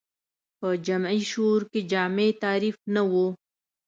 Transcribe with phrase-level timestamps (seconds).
[0.59, 3.13] په جمعي شعور کې جامع تعریف نه و